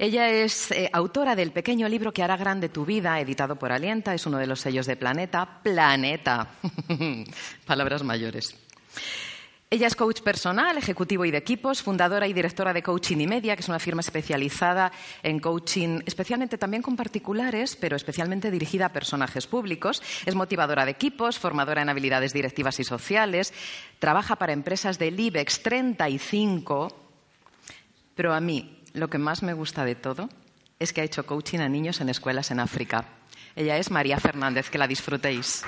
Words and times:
Ella 0.00 0.30
es 0.30 0.70
eh, 0.70 0.88
autora 0.92 1.34
del 1.34 1.52
pequeño 1.52 1.88
libro 1.88 2.12
que 2.12 2.22
hará 2.22 2.36
grande 2.36 2.68
tu 2.68 2.84
vida, 2.84 3.18
editado 3.20 3.56
por 3.56 3.72
Alienta, 3.72 4.14
es 4.14 4.26
uno 4.26 4.38
de 4.38 4.46
los 4.46 4.60
sellos 4.60 4.86
de 4.86 4.96
Planeta. 4.96 5.60
Planeta. 5.62 6.48
Palabras 7.66 8.04
mayores. 8.04 8.54
Ella 9.70 9.86
es 9.86 9.96
coach 9.96 10.22
personal, 10.22 10.78
ejecutivo 10.78 11.26
y 11.26 11.30
de 11.30 11.36
equipos, 11.36 11.82
fundadora 11.82 12.26
y 12.26 12.32
directora 12.32 12.72
de 12.72 12.82
Coaching 12.82 13.18
y 13.18 13.26
Media, 13.26 13.54
que 13.54 13.60
es 13.60 13.68
una 13.68 13.78
firma 13.78 14.00
especializada 14.00 14.90
en 15.22 15.40
coaching, 15.40 16.00
especialmente 16.06 16.56
también 16.56 16.82
con 16.82 16.96
particulares, 16.96 17.76
pero 17.76 17.94
especialmente 17.94 18.50
dirigida 18.50 18.86
a 18.86 18.92
personajes 18.94 19.46
públicos. 19.46 20.02
Es 20.24 20.34
motivadora 20.34 20.86
de 20.86 20.92
equipos, 20.92 21.38
formadora 21.38 21.82
en 21.82 21.90
habilidades 21.90 22.32
directivas 22.32 22.80
y 22.80 22.84
sociales, 22.84 23.52
trabaja 23.98 24.36
para 24.36 24.54
empresas 24.54 24.98
del 24.98 25.20
IBEX 25.20 25.62
35, 25.62 26.88
pero 28.14 28.32
a 28.32 28.40
mí 28.40 28.82
lo 28.94 29.10
que 29.10 29.18
más 29.18 29.42
me 29.42 29.52
gusta 29.52 29.84
de 29.84 29.96
todo 29.96 30.30
es 30.78 30.94
que 30.94 31.02
ha 31.02 31.04
hecho 31.04 31.26
coaching 31.26 31.58
a 31.58 31.68
niños 31.68 32.00
en 32.00 32.08
escuelas 32.08 32.50
en 32.50 32.60
África. 32.60 33.04
Ella 33.54 33.76
es 33.76 33.90
María 33.90 34.18
Fernández, 34.18 34.70
que 34.70 34.78
la 34.78 34.86
disfrutéis. 34.86 35.62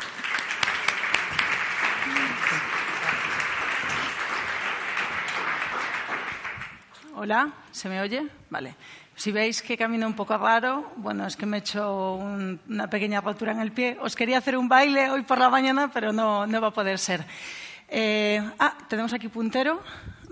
Hola, 7.23 7.53
¿se 7.71 7.91
me 7.91 8.01
oye? 8.01 8.27
Vale. 8.49 8.75
Si 9.15 9.31
veis 9.31 9.61
que 9.61 9.77
camino 9.77 10.07
un 10.07 10.15
poco 10.15 10.39
raro, 10.39 10.91
bueno, 10.97 11.27
es 11.27 11.37
que 11.37 11.45
me 11.45 11.59
he 11.59 11.61
hecho 11.61 12.15
una 12.15 12.89
pequeña 12.89 13.21
rotura 13.21 13.53
en 13.53 13.61
el 13.61 13.73
pie. 13.73 13.99
Os 14.01 14.17
quería 14.17 14.39
hacer 14.39 14.57
un 14.57 14.71
baile 14.71 15.11
hoy 15.11 15.21
por 15.21 15.37
la 15.37 15.51
mañana, 15.51 15.91
pero 15.93 16.15
no, 16.15 16.47
no 16.47 16.61
va 16.63 16.69
a 16.69 16.73
poder 16.73 16.99
ser. 16.99 17.27
Eh, 17.91 18.41
ah, 18.59 18.79
tenemos 18.89 19.13
aquí 19.13 19.29
puntero. 19.29 19.83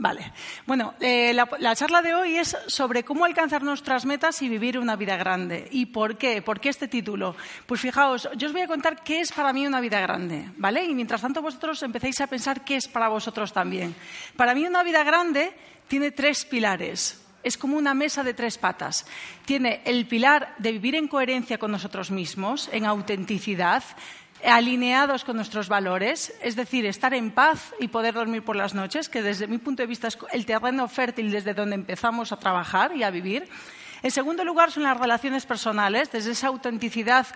Vale. 0.01 0.33
Bueno, 0.65 0.95
eh, 1.01 1.35
la, 1.35 1.75
charla 1.75 2.03
de 2.03 2.15
hoy 2.15 2.37
es 2.37 2.57
sobre 2.69 3.03
cómo 3.03 3.25
alcanzar 3.25 3.65
nuestras 3.65 4.07
metas 4.07 4.41
y 4.43 4.49
vivir 4.49 4.79
una 4.79 4.95
vida 4.95 5.17
grande. 5.17 5.67
¿Y 5.73 5.87
por 5.87 6.17
qué? 6.17 6.41
¿Por 6.41 6.61
qué 6.61 6.69
este 6.69 6.87
título? 6.87 7.35
Pues 7.67 7.81
fijaos, 7.81 8.29
yo 8.37 8.47
os 8.47 8.53
voy 8.53 8.63
a 8.63 8.69
contar 8.69 9.03
qué 9.03 9.21
es 9.21 9.33
para 9.33 9.53
mí 9.53 9.67
una 9.67 9.81
vida 9.81 10.01
grande, 10.01 10.51
¿vale? 10.57 10.85
Y 10.85 10.95
mientras 10.95 11.21
tanto 11.21 11.43
vosotros 11.43 11.83
empecéis 11.83 12.21
a 12.21 12.29
pensar 12.29 12.65
qué 12.65 12.77
es 12.77 12.87
para 12.87 13.09
vosotros 13.09 13.53
también. 13.53 13.93
Para 14.37 14.55
mí 14.55 14.65
una 14.65 14.85
vida 14.85 15.03
grande 15.03 15.53
tiene 15.89 16.13
tres 16.13 16.45
pilares. 16.45 17.21
Es 17.43 17.59
como 17.59 17.77
una 17.77 17.95
mesa 17.95 18.23
de 18.23 18.35
tres 18.35 18.57
patas. 18.57 19.05
Tiene 19.47 19.81
el 19.85 20.07
pilar 20.07 20.55
de 20.59 20.73
vivir 20.73 20.95
en 20.95 21.09
coherencia 21.09 21.59
con 21.59 21.73
nosotros 21.73 22.13
mismos, 22.13 22.69
en 22.73 22.85
autenticidad, 22.85 23.83
alineados 24.45 25.25
con 25.25 25.37
nuestros 25.37 25.69
valores, 25.69 26.33
es 26.43 26.57
decir, 26.57 26.87
estar 26.87 27.15
en 27.15 27.31
paz 27.31 27.75
y 27.81 27.89
poder 27.89 28.15
dormir 28.15 28.45
por 28.45 28.57
las 28.57 28.75
noches, 28.75 29.09
que 29.09 29.23
desde 29.23 29.47
mi 29.47 29.59
punto 29.59 29.83
de 29.83 29.87
vista 29.87 30.09
es 30.09 30.19
el 30.33 30.47
terreno 30.47 30.89
fértil 30.89 31.31
desde 31.31 31.55
donde 31.55 31.75
empezamos 31.75 32.33
a 32.33 32.39
trabajar 32.39 32.95
y 32.97 33.03
a 33.03 33.11
vivir. 33.11 33.49
En 34.03 34.11
segundo 34.11 34.45
lugar, 34.45 34.71
son 34.71 34.85
las 34.85 34.99
relaciones 34.99 35.45
personales, 35.45 36.13
desde 36.13 36.31
esa 36.31 36.49
autenticidad 36.49 37.27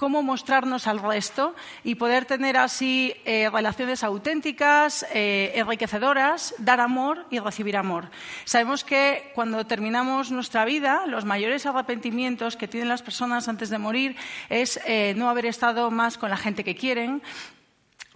cómo 0.00 0.22
mostrarnos 0.22 0.86
al 0.86 0.98
resto 0.98 1.54
y 1.84 1.96
poder 1.96 2.24
tener 2.24 2.56
así 2.56 3.12
eh, 3.26 3.50
relaciones 3.50 4.02
auténticas, 4.02 5.04
eh, 5.12 5.52
enriquecedoras, 5.56 6.54
dar 6.56 6.80
amor 6.80 7.26
y 7.28 7.38
recibir 7.38 7.76
amor. 7.76 8.08
Sabemos 8.46 8.82
que 8.82 9.30
cuando 9.34 9.66
terminamos 9.66 10.30
nuestra 10.30 10.64
vida, 10.64 11.06
los 11.06 11.26
mayores 11.26 11.66
arrepentimientos 11.66 12.56
que 12.56 12.66
tienen 12.66 12.88
las 12.88 13.02
personas 13.02 13.46
antes 13.46 13.68
de 13.68 13.76
morir 13.76 14.16
es 14.48 14.80
eh, 14.86 15.12
no 15.18 15.28
haber 15.28 15.44
estado 15.44 15.90
más 15.90 16.16
con 16.16 16.30
la 16.30 16.38
gente 16.38 16.64
que 16.64 16.74
quieren, 16.74 17.20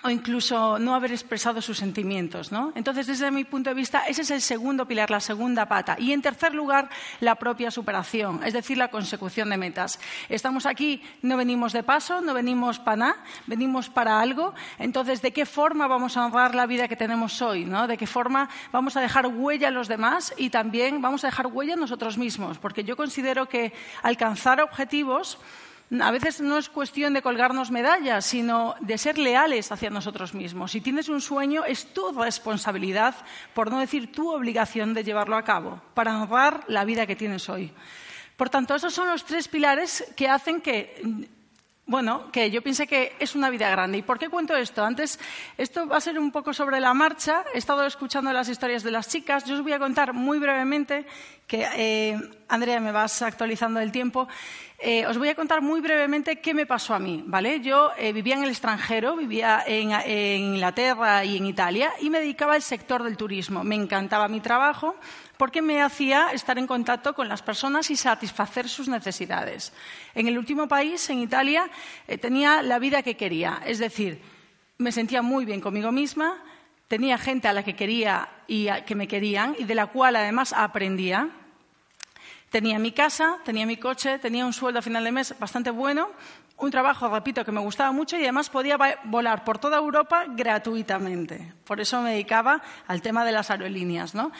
o 0.04 0.10
incluso 0.10 0.78
no 0.78 0.94
haber 0.94 1.12
expresado 1.12 1.62
sus 1.62 1.78
sentimientos. 1.78 2.52
¿no? 2.52 2.72
Entonces, 2.74 3.06
desde 3.06 3.30
mi 3.30 3.44
punto 3.44 3.70
de 3.70 3.74
vista, 3.74 4.04
ese 4.06 4.20
es 4.20 4.30
el 4.30 4.42
segundo 4.42 4.86
pilar, 4.86 5.10
la 5.10 5.20
segunda 5.20 5.66
pata. 5.66 5.96
Y, 5.98 6.12
en 6.12 6.20
tercer 6.20 6.54
lugar, 6.54 6.90
la 7.20 7.36
propia 7.36 7.70
superación, 7.70 8.42
es 8.44 8.52
decir, 8.52 8.76
la 8.76 8.88
consecución 8.88 9.48
de 9.48 9.56
metas. 9.56 9.98
Estamos 10.28 10.66
aquí, 10.66 11.02
no 11.22 11.38
venimos 11.38 11.72
de 11.72 11.82
paso, 11.82 12.20
no 12.20 12.34
venimos 12.34 12.78
para 12.78 12.96
nada, 12.96 13.24
venimos 13.46 13.88
para 13.88 14.20
algo. 14.20 14.52
Entonces, 14.78 15.22
¿de 15.22 15.32
qué 15.32 15.46
forma 15.46 15.86
vamos 15.86 16.18
a 16.18 16.26
honrar 16.26 16.54
la 16.54 16.66
vida 16.66 16.86
que 16.86 16.96
tenemos 16.96 17.40
hoy? 17.40 17.64
¿no? 17.64 17.86
¿De 17.86 17.96
qué 17.96 18.06
forma 18.06 18.50
vamos 18.72 18.98
a 18.98 19.00
dejar 19.00 19.26
huella 19.26 19.68
a 19.68 19.70
los 19.70 19.88
demás 19.88 20.34
y 20.36 20.50
también 20.50 21.00
vamos 21.00 21.24
a 21.24 21.28
dejar 21.28 21.46
huella 21.46 21.74
a 21.74 21.78
nosotros 21.78 22.18
mismos? 22.18 22.58
Porque 22.58 22.84
yo 22.84 22.94
considero 22.94 23.48
que 23.48 23.72
alcanzar 24.02 24.60
objetivos 24.60 25.38
a 26.00 26.10
veces 26.10 26.40
no 26.40 26.58
es 26.58 26.68
cuestión 26.68 27.14
de 27.14 27.22
colgarnos 27.22 27.70
medallas, 27.70 28.24
sino 28.24 28.74
de 28.80 28.98
ser 28.98 29.18
leales 29.18 29.70
hacia 29.70 29.90
nosotros 29.90 30.34
mismos. 30.34 30.72
Si 30.72 30.80
tienes 30.80 31.08
un 31.08 31.20
sueño, 31.20 31.64
es 31.64 31.92
tu 31.92 32.12
responsabilidad, 32.12 33.14
por 33.52 33.70
no 33.70 33.78
decir 33.78 34.10
tu 34.10 34.30
obligación, 34.30 34.94
de 34.94 35.04
llevarlo 35.04 35.36
a 35.36 35.44
cabo, 35.44 35.80
para 35.94 36.20
honrar 36.20 36.64
la 36.68 36.84
vida 36.84 37.06
que 37.06 37.16
tienes 37.16 37.48
hoy. 37.48 37.72
Por 38.36 38.50
tanto, 38.50 38.74
esos 38.74 38.92
son 38.92 39.08
los 39.08 39.24
tres 39.24 39.46
pilares 39.46 40.12
que 40.16 40.28
hacen 40.28 40.60
que 40.60 41.28
bueno, 41.86 42.30
que 42.32 42.50
yo 42.50 42.62
piense 42.62 42.86
que 42.86 43.14
es 43.18 43.34
una 43.34 43.50
vida 43.50 43.68
grande. 43.68 43.98
¿Y 43.98 44.02
por 44.02 44.18
qué 44.18 44.30
cuento 44.30 44.56
esto? 44.56 44.82
Antes, 44.82 45.20
esto 45.58 45.86
va 45.86 45.98
a 45.98 46.00
ser 46.00 46.18
un 46.18 46.32
poco 46.32 46.54
sobre 46.54 46.80
la 46.80 46.94
marcha. 46.94 47.44
He 47.52 47.58
estado 47.58 47.84
escuchando 47.84 48.32
las 48.32 48.48
historias 48.48 48.82
de 48.82 48.90
las 48.90 49.08
chicas. 49.08 49.44
Yo 49.44 49.54
os 49.54 49.62
voy 49.62 49.72
a 49.72 49.78
contar 49.78 50.14
muy 50.14 50.38
brevemente, 50.38 51.04
que 51.46 51.66
eh, 51.76 52.18
Andrea 52.48 52.80
me 52.80 52.90
vas 52.90 53.20
actualizando 53.20 53.80
el 53.80 53.92
tiempo. 53.92 54.26
Eh, 54.78 55.06
os 55.06 55.18
voy 55.18 55.28
a 55.28 55.34
contar 55.34 55.60
muy 55.60 55.82
brevemente 55.82 56.40
qué 56.40 56.54
me 56.54 56.64
pasó 56.64 56.94
a 56.94 56.98
mí. 56.98 57.22
¿vale? 57.26 57.60
Yo 57.60 57.90
eh, 57.98 58.14
vivía 58.14 58.36
en 58.36 58.44
el 58.44 58.50
extranjero, 58.50 59.14
vivía 59.14 59.62
en, 59.66 59.90
Inglaterra 60.54 61.22
y 61.22 61.36
en 61.36 61.44
Italia 61.44 61.92
y 62.00 62.08
me 62.08 62.20
dedicaba 62.20 62.54
al 62.54 62.62
sector 62.62 63.02
del 63.02 63.18
turismo. 63.18 63.62
Me 63.62 63.74
encantaba 63.74 64.26
mi 64.28 64.40
trabajo 64.40 64.96
porque 65.36 65.62
me 65.62 65.82
hacía 65.82 66.28
estar 66.32 66.58
en 66.58 66.66
contacto 66.66 67.14
con 67.14 67.28
las 67.28 67.42
personas 67.42 67.90
y 67.90 67.96
satisfacer 67.96 68.68
sus 68.68 68.88
necesidades. 68.88 69.72
En 70.14 70.28
el 70.28 70.38
último 70.38 70.68
país, 70.68 71.08
en 71.10 71.20
Italia, 71.20 71.68
eh, 72.06 72.18
tenía 72.18 72.62
la 72.62 72.78
vida 72.78 73.02
que 73.02 73.16
quería, 73.16 73.60
es 73.66 73.78
decir, 73.78 74.20
me 74.78 74.92
sentía 74.92 75.22
muy 75.22 75.44
bien 75.44 75.60
conmigo 75.60 75.92
misma, 75.92 76.42
tenía 76.88 77.18
gente 77.18 77.48
a 77.48 77.52
la 77.52 77.62
que 77.62 77.76
quería 77.76 78.28
y 78.46 78.68
que 78.86 78.94
me 78.94 79.08
querían 79.08 79.56
y 79.58 79.64
de 79.64 79.74
la 79.74 79.86
cual 79.86 80.16
además 80.16 80.52
aprendía. 80.52 81.30
Tenía 82.54 82.78
mi 82.78 82.92
casa, 82.92 83.38
tenía 83.44 83.66
mi 83.66 83.78
coche, 83.78 84.20
tenía 84.20 84.46
un 84.46 84.52
sueldo 84.52 84.78
a 84.78 84.82
final 84.82 85.02
de 85.02 85.10
mes 85.10 85.34
bastante 85.40 85.72
bueno, 85.72 86.12
un 86.56 86.70
trabajo, 86.70 87.08
repito, 87.08 87.44
que 87.44 87.50
me 87.50 87.58
gustaba 87.58 87.90
mucho 87.90 88.16
y 88.16 88.22
además 88.22 88.48
podía 88.48 88.78
volar 89.02 89.42
por 89.42 89.58
toda 89.58 89.78
Europa 89.78 90.26
gratuitamente. 90.28 91.52
Por 91.64 91.80
eso 91.80 92.00
me 92.00 92.12
dedicaba 92.12 92.62
al 92.86 93.02
tema 93.02 93.24
de 93.24 93.32
las 93.32 93.50
aerolíneas. 93.50 94.14
¿no? 94.14 94.30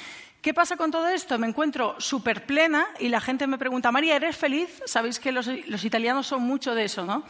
¿Qué 0.41 0.54
pasa 0.54 0.76
con 0.76 0.92
todo 0.92 1.08
esto? 1.08 1.41
Me 1.41 1.48
encuentro 1.48 1.97
súper 1.98 2.47
plena 2.47 2.86
y 3.00 3.08
la 3.08 3.20
gente 3.20 3.48
me 3.48 3.58
pregunta, 3.58 3.91
María, 3.91 4.14
¿eres 4.14 4.36
feliz? 4.36 4.80
Sabéis 4.86 5.19
que 5.19 5.32
los, 5.32 5.48
italianos 5.48 6.28
son 6.28 6.42
mucho 6.42 6.72
de 6.76 6.84
eso, 6.84 7.04
¿no? 7.04 7.24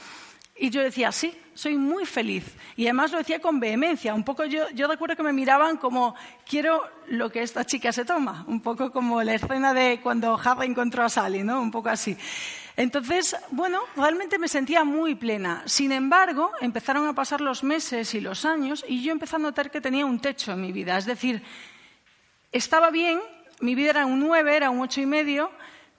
Y 0.57 0.71
yo 0.71 0.83
decía, 0.83 1.11
sí, 1.11 1.37
soy 1.55 1.77
muy 1.77 2.07
feliz. 2.07 2.45
Y 2.77 2.85
además 2.87 3.11
lo 3.11 3.19
decía 3.19 3.41
con 3.41 3.59
vehemencia. 3.59 4.15
Un 4.15 4.23
poco 4.23 4.45
yo, 4.45 4.71
yo 4.71 4.87
recuerdo 4.87 5.17
que 5.17 5.23
me 5.23 5.33
miraban 5.33 5.77
como, 5.77 6.15
quiero 6.49 6.83
lo 7.09 7.31
que 7.31 7.43
esta 7.43 7.65
chica 7.65 7.93
se 7.93 8.05
toma. 8.05 8.45
Un 8.47 8.61
poco 8.61 8.93
como 8.93 9.23
la 9.23 9.35
escena 9.35 9.75
de 9.75 10.01
cuando 10.01 10.39
Harry 10.43 10.67
encontró 10.67 11.03
a 11.03 11.09
Sally, 11.09 11.43
¿no? 11.43 11.61
Un 11.61 11.73
poco 11.73 11.89
así. 11.89 12.17
Entonces, 12.77 13.37
bueno, 13.51 13.81
realmente 13.97 14.39
me 14.39 14.49
sentía 14.49 14.85
muy 14.85 15.15
plena. 15.15 15.63
Sin 15.67 15.93
embargo, 15.93 16.51
empezaron 16.61 17.07
a 17.07 17.15
pasar 17.15 17.41
los 17.41 17.63
meses 17.63 18.15
y 18.15 18.21
los 18.21 18.45
años 18.45 18.85
y 18.87 19.03
yo 19.03 19.13
empecé 19.13 19.37
a 19.37 19.41
notar 19.41 19.71
que 19.71 19.81
tenía 19.81 20.07
un 20.07 20.21
techo 20.21 20.53
en 20.53 20.61
mi 20.61 20.73
vida. 20.73 20.99
Es 20.99 21.07
decir, 21.07 21.43
estaba 22.53 22.91
bien, 22.91 23.21
mi 23.61 23.75
vida 23.75 23.91
era 23.91 24.07
un 24.07 24.21
nueve, 24.21 24.57
era 24.57 24.71
un 24.71 24.81
ocho 24.81 25.01
y 25.01 25.07
medio, 25.07 25.51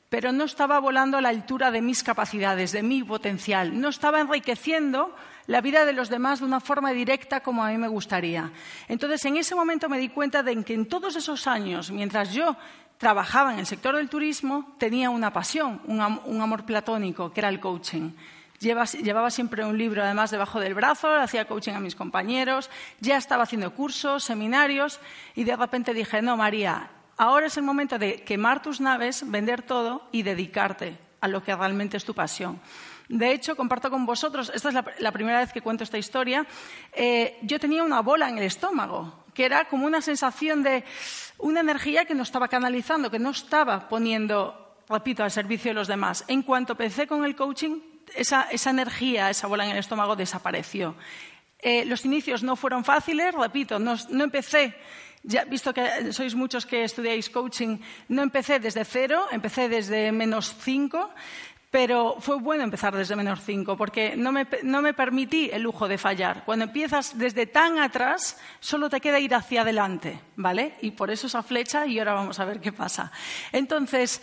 pero 0.10 0.32
no 0.32 0.44
estaba 0.44 0.80
volando 0.80 1.18
a 1.18 1.22
la 1.22 1.30
altura 1.30 1.72
de 1.72 1.82
mis 1.82 2.04
capacidades, 2.04 2.72
de 2.72 2.84
mi 2.84 3.04
potencial. 3.04 3.80
No 3.80 3.90
estaba 3.90 4.22
enriqueciendo 4.22 5.16
la 5.48 5.62
vida 5.62 5.86
de 5.86 5.94
los 5.94 6.10
demás 6.10 6.40
de 6.40 6.46
una 6.46 6.60
forma 6.60 6.92
directa 6.92 7.42
como 7.42 7.64
a 7.64 7.70
mí 7.70 7.78
me 7.78 7.88
gustaría. 7.88 8.52
Entonces, 8.88 9.24
en 9.26 9.38
ese 9.38 9.56
momento 9.56 9.90
me 9.90 9.98
di 9.98 10.10
cuenta 10.10 10.44
de 10.44 10.64
que 10.64 10.74
en 10.74 10.86
todos 10.86 11.16
esos 11.16 11.48
años, 11.48 11.92
mientras 11.92 12.34
yo 12.34 12.56
trabajaba 12.98 13.54
en 13.54 13.60
el 13.60 13.66
sector 13.66 13.96
del 13.96 14.10
turismo, 14.10 14.76
tenía 14.78 15.10
una 15.10 15.34
pasión, 15.34 15.82
un, 15.86 16.02
amor 16.02 16.66
platónico, 16.66 17.32
que 17.34 17.42
era 17.42 17.50
el 17.50 17.60
coaching 17.60 18.12
llevaba 18.58 19.30
siempre 19.30 19.66
un 19.66 19.78
libro 19.78 20.02
además 20.02 20.32
debajo 20.32 20.60
del 20.60 20.74
brazo, 20.74 21.14
hacía 21.14 21.46
coaching 21.46 21.74
a 21.74 21.80
mis 21.80 21.94
compañeros, 21.94 22.72
ya 23.00 23.18
estaba 23.18 23.44
haciendo 23.44 23.74
cursos, 23.74 24.24
seminarios 24.24 25.00
y 25.36 25.44
de 25.44 25.56
repente 25.56 25.94
dije, 25.94 26.22
no, 26.22 26.38
María, 26.38 26.90
ahora 27.18 27.48
es 27.48 27.58
el 27.58 27.64
momento 27.64 27.98
de 27.98 28.24
quemar 28.24 28.62
tus 28.62 28.82
naves, 28.82 29.30
vender 29.30 29.62
todo 29.62 30.08
y 30.12 30.24
dedicarte 30.24 30.98
a 31.22 31.28
lo 31.28 31.44
que 31.44 31.56
realmente 31.56 31.98
es 31.98 32.06
tu 32.06 32.14
pasión. 32.14 32.60
De 33.08 33.32
hecho, 33.32 33.56
comparto 33.56 33.92
con 33.92 34.06
vosotros, 34.06 34.52
esta 34.54 34.70
es 34.70 34.76
la, 35.00 35.12
primera 35.12 35.40
vez 35.40 35.54
que 35.54 35.62
cuento 35.62 35.84
esta 35.84 35.98
historia, 35.98 36.46
eh, 36.94 37.38
yo 37.44 37.60
tenía 37.60 37.84
una 37.84 38.02
bola 38.02 38.30
en 38.30 38.38
el 38.38 38.46
estómago, 38.46 39.26
que 39.34 39.46
era 39.46 39.66
como 39.66 39.86
una 39.86 40.02
sensación 40.02 40.64
de 40.64 40.84
una 41.38 41.60
energía 41.60 42.06
que 42.06 42.16
no 42.16 42.24
estaba 42.24 42.48
canalizando, 42.48 43.12
que 43.12 43.20
no 43.20 43.30
estaba 43.30 43.88
poniendo, 43.90 44.76
repito, 44.90 45.24
al 45.24 45.30
servicio 45.30 45.70
de 45.70 45.76
los 45.76 45.88
demás. 45.88 46.24
En 46.28 46.42
cuanto 46.42 46.74
empecé 46.74 47.06
con 47.06 47.26
el 47.26 47.36
coaching, 47.36 47.80
esa, 48.16 48.48
energía, 48.70 49.30
esa 49.30 49.48
bola 49.48 49.66
en 49.66 49.72
el 49.72 49.78
estómago 49.78 50.16
desapareció. 50.16 50.96
Eh, 51.66 51.84
los 51.84 52.06
inicios 52.06 52.44
no 52.44 52.56
fueron 52.56 52.86
fáciles, 52.86 53.34
repito, 53.34 53.80
no, 53.80 53.98
empecé 54.24 54.76
ya, 55.24 55.46
visto 55.46 55.74
que 55.74 56.14
sois 56.14 56.36
muchos 56.36 56.64
que 56.70 56.84
estudiáis 56.84 57.32
coaching, 57.34 57.80
no 58.10 58.22
empecé 58.22 58.60
desde 58.60 58.86
cero, 58.86 59.26
empecé 59.32 59.68
desde 59.68 60.12
menos 60.12 60.54
cinco, 60.62 61.10
pero 61.72 62.18
fue 62.20 62.38
bueno 62.38 62.64
empezar 62.64 62.96
desde 62.96 63.16
menos 63.16 63.42
cinco, 63.44 63.76
porque 63.76 64.16
no 64.16 64.32
me, 64.32 64.46
no 64.62 64.84
me, 64.84 64.94
permití 64.94 65.50
el 65.52 65.64
lujo 65.64 65.88
de 65.88 65.98
fallar. 65.98 66.46
Cuando 66.46 66.66
empiezas 66.66 67.18
desde 67.18 67.48
tan 67.48 67.80
atrás, 67.80 68.38
solo 68.60 68.88
te 68.88 69.02
queda 69.02 69.20
ir 69.20 69.34
hacia 69.34 69.62
adelante, 69.62 70.22
¿vale? 70.36 70.76
Y 70.82 70.92
por 70.92 71.10
eso 71.10 71.26
esa 71.26 71.42
flecha 71.42 71.88
y 71.88 71.98
ahora 71.98 72.14
vamos 72.14 72.40
a 72.40 72.46
ver 72.46 72.62
qué 72.62 72.74
pasa. 72.74 73.12
Entonces, 73.52 74.22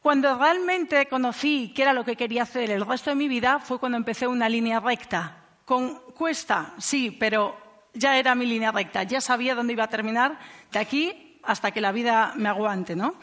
cuando 0.00 0.38
realmente 0.38 1.04
conocí 1.08 1.74
qué 1.76 1.82
era 1.82 1.92
lo 1.92 2.06
que 2.06 2.16
quería 2.16 2.44
hacer 2.44 2.70
el 2.70 2.86
resto 2.86 3.10
de 3.10 3.16
mi 3.16 3.28
vida, 3.28 3.58
fue 3.58 3.78
cuando 3.78 3.98
empecé 3.98 4.26
una 4.26 4.48
línea 4.48 4.80
recta. 4.80 5.39
Con 5.70 6.00
cuesta, 6.18 6.74
sí, 6.78 7.12
pero 7.12 7.56
ya 7.94 8.18
era 8.18 8.34
mi 8.34 8.44
línea 8.44 8.72
recta, 8.72 9.04
ya 9.04 9.20
sabía 9.20 9.54
dónde 9.54 9.74
iba 9.74 9.84
a 9.84 9.88
terminar 9.88 10.36
de 10.72 10.80
aquí 10.80 11.38
hasta 11.44 11.70
que 11.70 11.80
la 11.80 11.92
vida 11.92 12.32
me 12.34 12.48
aguante, 12.48 12.96
¿no? 12.96 13.14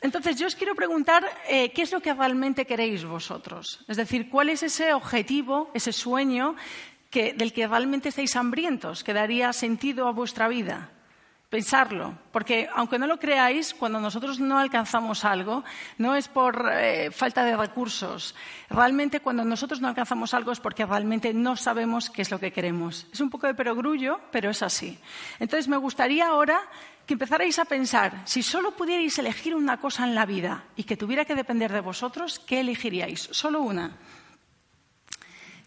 Entonces, 0.00 0.36
yo 0.36 0.48
os 0.48 0.56
quiero 0.56 0.74
preguntar 0.74 1.24
eh, 1.48 1.70
qué 1.70 1.82
es 1.82 1.92
lo 1.92 2.00
que 2.00 2.12
realmente 2.12 2.66
queréis 2.66 3.04
vosotros. 3.04 3.84
Es 3.86 3.96
decir, 3.96 4.28
cuál 4.28 4.48
es 4.48 4.64
ese 4.64 4.92
objetivo, 4.92 5.70
ese 5.72 5.92
sueño 5.92 6.56
del 7.12 7.52
que 7.52 7.68
realmente 7.68 8.08
estáis 8.08 8.34
hambrientos, 8.34 9.04
que 9.04 9.12
daría 9.12 9.52
sentido 9.52 10.08
a 10.08 10.10
vuestra 10.10 10.48
vida 10.48 10.90
pensarlo, 11.54 12.18
porque 12.32 12.68
aunque 12.74 12.98
no 12.98 13.06
lo 13.06 13.20
creáis, 13.20 13.74
cuando 13.74 14.00
nosotros 14.00 14.40
no 14.40 14.58
alcanzamos 14.58 15.24
algo, 15.24 15.62
no 15.98 16.16
es 16.16 16.26
por 16.26 16.68
eh, 16.68 17.12
falta 17.12 17.44
de 17.44 17.56
recursos. 17.56 18.34
Realmente 18.68 19.20
cuando 19.20 19.44
nosotros 19.44 19.80
no 19.80 19.86
alcanzamos 19.86 20.34
algo 20.34 20.50
es 20.50 20.58
porque 20.58 20.84
realmente 20.84 21.32
no 21.32 21.54
sabemos 21.54 22.10
qué 22.10 22.22
es 22.22 22.32
lo 22.32 22.40
que 22.40 22.52
queremos. 22.52 23.06
Es 23.12 23.20
un 23.20 23.30
poco 23.30 23.46
de 23.46 23.54
perogrullo, 23.54 24.18
pero 24.32 24.50
es 24.50 24.64
así. 24.64 24.98
Entonces 25.38 25.68
me 25.68 25.76
gustaría 25.76 26.26
ahora 26.26 26.60
que 27.06 27.14
empezarais 27.14 27.56
a 27.60 27.66
pensar, 27.66 28.22
si 28.24 28.42
solo 28.42 28.72
pudierais 28.72 29.16
elegir 29.20 29.54
una 29.54 29.76
cosa 29.76 30.02
en 30.02 30.16
la 30.16 30.26
vida 30.26 30.64
y 30.74 30.82
que 30.82 30.96
tuviera 30.96 31.24
que 31.24 31.36
depender 31.36 31.72
de 31.72 31.82
vosotros, 31.82 32.40
¿qué 32.40 32.58
elegiríais? 32.58 33.28
Solo 33.30 33.62
una. 33.62 33.92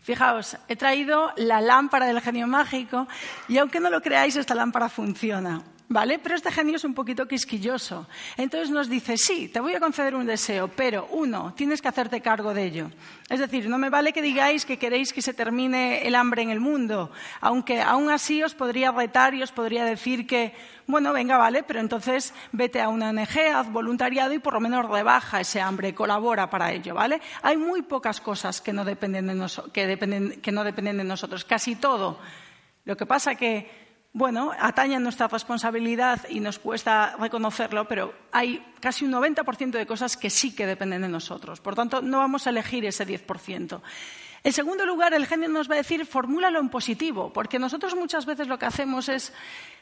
Fijaos, 0.04 0.58
he 0.68 0.76
traído 0.76 1.32
la 1.38 1.62
lámpara 1.62 2.08
del 2.08 2.20
genio 2.20 2.46
mágico 2.46 3.08
y 3.48 3.58
aunque 3.58 3.80
no 3.80 3.90
lo 3.90 4.02
creáis, 4.02 4.36
esta 4.36 4.54
lámpara 4.54 4.90
funciona. 4.90 5.64
¿Vale? 5.90 6.20
Pero 6.20 6.36
este 6.36 6.52
genio 6.52 6.76
es 6.76 6.84
un 6.84 6.94
poquito 6.94 7.30
quisquilloso. 7.30 8.08
Entonces 8.36 8.70
nos 8.70 8.90
dice, 8.90 9.18
sí, 9.18 9.48
te 9.48 9.62
voy 9.62 9.74
a 9.74 9.80
conceder 9.80 10.16
un 10.16 10.26
deseo, 10.26 10.68
pero 10.68 11.08
uno, 11.12 11.54
tienes 11.56 11.82
que 11.82 11.88
hacerte 11.88 12.20
cargo 12.20 12.54
de 12.54 12.66
ello. 12.66 12.92
Es 13.30 13.40
decir, 13.40 13.70
no 13.70 13.78
me 13.78 13.90
vale 13.90 14.12
que 14.12 14.22
digáis 14.22 14.66
que 14.66 14.78
queréis 14.78 15.14
que 15.14 15.22
se 15.22 15.34
termine 15.34 16.06
el 16.06 16.16
hambre 16.16 16.42
en 16.42 16.50
el 16.50 16.60
mundo, 16.60 17.10
aunque 17.40 17.82
aún 17.82 18.10
así 18.10 18.44
os 18.44 18.54
podría 18.54 18.92
retar 18.92 19.34
y 19.34 19.42
os 19.42 19.54
podría 19.54 19.86
decir 19.86 20.28
que, 20.28 20.54
bueno, 20.88 21.14
venga, 21.14 21.38
vale, 21.38 21.64
pero 21.64 21.80
entonces 21.80 22.34
vete 22.52 22.82
a 22.82 22.90
una 22.90 23.12
ONG, 23.12 23.56
haz 23.56 23.72
voluntariado 23.72 24.34
y 24.34 24.40
por 24.40 24.54
lo 24.56 24.60
menos 24.60 24.90
rebaja 24.90 25.40
ese 25.40 25.62
hambre, 25.62 25.96
colabora 25.96 26.50
para 26.50 26.74
ello, 26.74 26.96
¿vale? 26.96 27.22
Hay 27.44 27.56
muy 27.56 27.82
pocas 27.82 28.20
cosas 28.20 28.60
que 28.60 28.74
no 28.74 28.84
dependen 28.84 29.28
de, 29.28 29.50
que 29.72 30.40
que 30.42 30.52
no 30.52 30.66
dependen 30.66 30.98
de 30.98 31.06
nosotros, 31.06 31.46
casi 31.46 31.78
todo. 31.78 32.20
Lo 32.84 32.98
que 32.98 33.06
pasa 33.06 33.36
que 33.36 33.87
bueno, 34.18 34.52
atañe 34.60 35.00
nuestra 35.00 35.28
responsabilidad 35.28 36.22
y 36.28 36.40
nos 36.40 36.58
cuesta 36.58 37.16
reconocerlo, 37.20 37.88
pero 37.88 38.16
hay 38.32 38.66
casi 38.80 39.06
un 39.06 39.12
90% 39.12 39.70
de 39.70 39.86
cosas 39.86 40.18
que 40.18 40.32
sí 40.32 40.56
que 40.56 40.66
dependen 40.66 41.04
de 41.04 41.08
nosotros. 41.08 41.62
Por 41.62 41.76
tanto, 41.76 42.02
no 42.02 42.18
vamos 42.18 42.48
a 42.48 42.50
elegir 42.50 42.84
ese 42.86 43.06
10%. 43.06 43.80
En 44.44 44.54
segundo 44.54 44.88
lugar, 44.88 45.14
el 45.14 45.28
genio 45.28 45.50
nos 45.50 45.70
va 45.70 45.76
a 45.76 45.78
decir, 45.78 46.04
formúlalo 46.04 46.60
en 46.60 46.70
positivo, 46.70 47.32
porque 47.32 47.60
nosotros 47.60 47.96
muchas 47.96 48.26
veces 48.26 48.48
lo 48.48 48.58
que 48.58 48.66
hacemos 48.66 49.08
es 49.08 49.34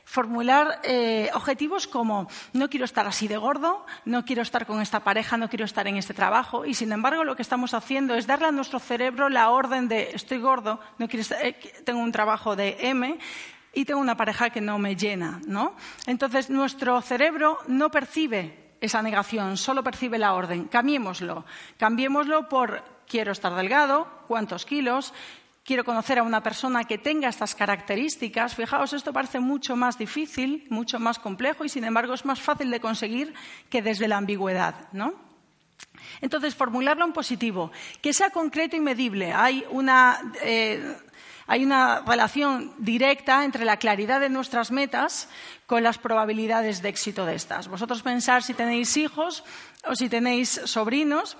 formular 0.04 0.82
eh, 0.84 1.30
objetivos 1.34 1.88
como 1.88 2.28
no 2.52 2.70
quiero 2.70 2.84
estar 2.84 3.08
así 3.08 3.30
de 3.30 3.38
gordo, 3.38 3.86
no 4.04 4.26
quiero 4.26 4.42
estar 4.42 4.66
con 4.66 4.82
esta 4.82 5.02
pareja, 5.02 5.38
no 5.38 5.50
quiero 5.50 5.66
estar 5.66 5.88
en 5.88 5.96
este 5.96 6.14
trabajo, 6.14 6.66
y 6.66 6.74
sin 6.74 6.92
embargo 6.92 7.24
lo 7.24 7.36
que 7.36 7.42
estamos 7.42 7.74
haciendo 7.74 8.16
es 8.16 8.28
darle 8.28 8.48
a 8.48 8.52
nuestro 8.52 8.80
cerebro 8.80 9.30
la 9.30 9.50
orden 9.50 9.88
de 9.88 10.12
estoy 10.14 10.40
gordo, 10.40 10.80
no 10.98 11.08
quiero 11.08 11.22
estar, 11.22 11.46
eh, 11.46 11.58
tengo 11.86 12.02
un 12.02 12.12
trabajo 12.12 12.56
de 12.56 12.76
M, 12.82 13.18
y 13.76 13.86
tengo 13.86 14.00
una 14.00 14.18
pareja 14.18 14.50
que 14.50 14.62
no 14.62 14.80
me 14.80 14.96
llena, 14.96 15.42
¿no? 15.46 15.76
Entonces, 16.08 16.50
nuestro 16.50 17.02
cerebro 17.02 17.60
no 17.68 17.92
percibe 17.92 18.76
esa 18.82 19.02
negación, 19.02 19.58
solo 19.58 19.84
percibe 19.84 20.18
la 20.18 20.34
orden. 20.34 20.66
Cambiémoslo. 20.66 21.46
Cambiémoslo 21.78 22.48
por 22.50 22.84
quiero 23.08 23.32
estar 23.32 23.54
delgado, 23.54 24.08
cuántos 24.28 24.66
kilos, 24.66 25.14
quiero 25.64 25.84
conocer 25.84 26.20
a 26.20 26.24
una 26.24 26.42
persona 26.42 26.86
que 26.86 26.98
tenga 26.98 27.28
estas 27.28 27.56
características. 27.56 28.56
Fijaos, 28.56 28.94
esto 28.94 29.12
parece 29.12 29.40
mucho 29.40 29.76
más 29.76 29.98
difícil, 29.98 30.66
mucho 30.70 31.00
más 31.00 31.20
complejo 31.20 31.66
y, 31.66 31.70
sin 31.70 31.84
embargo, 31.84 32.14
es 32.14 32.26
más 32.26 32.40
fácil 32.40 32.72
de 32.72 32.80
conseguir 32.80 33.34
que 33.70 33.82
desde 33.82 34.08
la 34.08 34.18
ambigüedad, 34.18 34.88
¿no? 34.92 35.14
Entonces, 36.22 36.56
formularlo 36.56 37.04
en 37.04 37.14
positivo, 37.14 37.72
que 38.02 38.14
sea 38.14 38.30
concreto 38.30 38.76
y 38.76 38.80
medible. 38.80 39.34
Hay 39.34 39.66
una 39.70 40.32
eh, 40.42 40.96
hay 41.48 41.64
una 41.64 42.02
relación 42.02 42.74
directa 42.78 43.46
entre 43.46 43.66
la 43.66 43.78
claridad 43.78 44.20
de 44.20 44.30
nuestras 44.30 44.72
metas 44.72 45.30
con 45.68 45.84
las 45.84 45.98
probabilidades 45.98 46.82
de 46.82 46.90
éxito 46.90 47.26
de 47.26 47.36
estas. 47.36 47.68
Vosotros 47.68 48.02
pensar 48.02 48.42
si 48.42 48.54
tenéis 48.54 48.98
hijos 48.98 49.44
o 49.88 49.96
si 49.96 50.10
tenéis 50.10 50.62
sobrinos. 50.66 51.38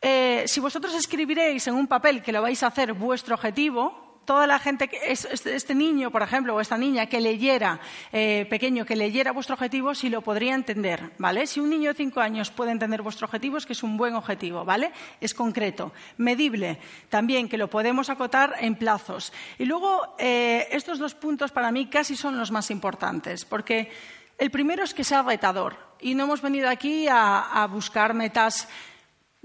Eh, 0.00 0.44
si 0.46 0.60
vosotros 0.60 0.94
escribiréis 0.94 1.66
en 1.66 1.74
un 1.74 1.86
papel 1.86 2.22
que 2.22 2.32
lo 2.32 2.42
vais 2.42 2.62
a 2.62 2.68
hacer 2.68 2.92
vuestro 2.92 3.34
objetivo, 3.34 4.03
toda 4.24 4.46
la 4.46 4.58
gente, 4.58 4.88
que 4.88 4.98
este 5.10 5.74
niño, 5.74 6.10
por 6.10 6.22
ejemplo, 6.22 6.54
o 6.54 6.60
esta 6.60 6.78
niña 6.78 7.06
que 7.06 7.20
leyera, 7.20 7.80
eh, 8.12 8.46
pequeño, 8.48 8.84
que 8.84 8.96
leyera 8.96 9.32
vuestro 9.32 9.54
objetivo, 9.54 9.94
si 9.94 10.08
lo 10.08 10.22
podría 10.22 10.54
entender, 10.54 11.12
¿vale? 11.18 11.46
Si 11.46 11.60
un 11.60 11.70
niño 11.70 11.90
de 11.90 11.96
cinco 11.96 12.20
años 12.20 12.50
puede 12.50 12.72
entender 12.72 13.02
vuestro 13.02 13.26
objetivo, 13.26 13.58
es 13.58 13.66
que 13.66 13.72
es 13.72 13.82
un 13.82 13.96
buen 13.96 14.14
objetivo, 14.14 14.64
¿vale? 14.64 14.92
Es 15.20 15.34
concreto. 15.34 15.92
Medible, 16.16 16.78
también, 17.08 17.48
que 17.48 17.58
lo 17.58 17.68
podemos 17.68 18.10
acotar 18.10 18.54
en 18.60 18.76
plazos. 18.76 19.32
Y 19.58 19.64
luego, 19.64 20.14
eh, 20.18 20.68
estos 20.70 20.98
dos 20.98 21.14
puntos 21.14 21.52
para 21.52 21.70
mí 21.70 21.86
casi 21.86 22.16
son 22.16 22.38
los 22.38 22.50
más 22.50 22.70
importantes, 22.70 23.44
porque 23.44 23.90
el 24.38 24.50
primero 24.50 24.84
es 24.84 24.94
que 24.94 25.04
sea 25.04 25.22
retador. 25.22 25.76
Y 26.00 26.14
no 26.14 26.24
hemos 26.24 26.42
venido 26.42 26.68
aquí 26.68 27.06
a 27.08 27.66
buscar 27.70 28.12
metas 28.14 28.68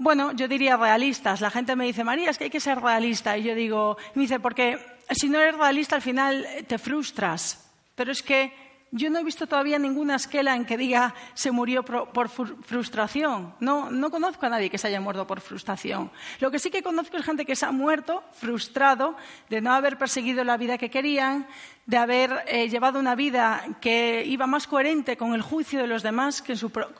bueno, 0.00 0.32
yo 0.32 0.48
diría 0.48 0.78
realistas. 0.78 1.42
La 1.42 1.50
gente 1.50 1.76
me 1.76 1.84
dice, 1.84 2.04
María, 2.04 2.30
es 2.30 2.38
que 2.38 2.44
hay 2.44 2.50
que 2.50 2.58
ser 2.58 2.80
realista. 2.80 3.36
Y 3.36 3.42
yo 3.42 3.54
digo, 3.54 3.98
me 4.14 4.22
dice, 4.22 4.40
porque 4.40 4.78
si 5.10 5.28
no 5.28 5.38
eres 5.38 5.58
realista 5.58 5.96
al 5.96 6.02
final 6.02 6.46
te 6.66 6.78
frustras. 6.78 7.70
Pero 7.96 8.10
es 8.10 8.22
que 8.22 8.50
yo 8.92 9.08
no 9.08 9.20
he 9.20 9.24
visto 9.24 9.46
todavía 9.46 9.78
ninguna 9.78 10.16
esquela 10.16 10.56
en 10.56 10.64
que 10.64 10.76
diga 10.76 11.14
se 11.34 11.52
murió 11.52 11.84
por, 11.84 12.28
frustración. 12.28 13.54
No, 13.60 14.10
conozco 14.10 14.46
a 14.46 14.48
nadie 14.48 14.68
que 14.68 14.78
se 14.78 14.88
haya 14.88 15.00
muerto 15.00 15.26
por 15.26 15.40
frustración. 15.40 16.10
Lo 16.40 16.50
que 16.50 16.58
sí 16.58 16.70
que 16.70 16.82
conozco 16.82 17.16
es 17.16 17.24
gente 17.24 17.44
que 17.44 17.54
se 17.54 17.66
ha 17.66 17.72
muerto 17.72 18.24
frustrado 18.32 19.16
de 19.48 19.60
no 19.60 19.72
haber 19.72 19.96
perseguido 19.96 20.42
la 20.42 20.56
vida 20.56 20.76
que 20.76 20.90
querían, 20.90 21.46
de 21.86 21.96
haber 21.98 22.44
eh, 22.48 22.68
llevado 22.68 22.98
una 22.98 23.14
vida 23.14 23.64
que 23.80 24.24
iba 24.26 24.46
más 24.46 24.66
coherente 24.66 25.16
con 25.16 25.34
el 25.34 25.42
juicio 25.42 25.80
de 25.80 25.86
los 25.86 26.02
demás 26.02 26.42
que 26.42 26.54